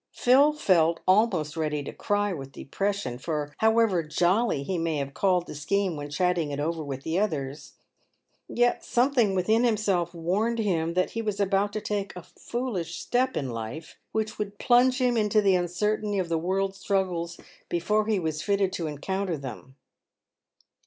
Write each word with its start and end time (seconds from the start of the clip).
Phil 0.11 0.51
felt 0.51 0.99
almost 1.07 1.55
ready 1.55 1.83
to 1.83 1.93
cry 1.93 2.33
with 2.33 2.51
depression, 2.51 3.19
for 3.19 3.53
however 3.59 4.01
"jolly" 4.01 4.63
he 4.63 4.79
may 4.79 4.97
have 4.97 5.13
called 5.13 5.45
the 5.45 5.53
scheme 5.53 5.95
when 5.95 6.09
chatting 6.09 6.49
it 6.49 6.59
over 6.59 6.83
with 6.83 7.03
the 7.03 7.19
others, 7.19 7.73
yet 8.49 8.83
something 8.83 9.35
within 9.35 9.63
himself 9.63 10.11
warned 10.15 10.57
him 10.57 10.95
that 10.95 11.11
he 11.11 11.21
was 11.21 11.39
about 11.39 11.71
to 11.71 11.81
take 11.81 12.15
a 12.15 12.23
foolish 12.23 12.95
step 12.99 13.37
in 13.37 13.51
life, 13.51 13.99
which 14.11 14.39
would 14.39 14.57
plunge 14.57 14.97
him 14.97 15.15
into 15.17 15.39
the 15.39 15.53
uncertainty 15.53 16.17
of 16.17 16.29
the 16.29 16.39
world's 16.39 16.79
struggles 16.79 17.39
before 17.69 18.07
he 18.07 18.19
was 18.19 18.41
fitted 18.41 18.73
to 18.73 18.87
encounter 18.87 19.37
them. 19.37 19.75